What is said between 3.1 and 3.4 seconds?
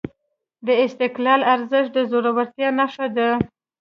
ده.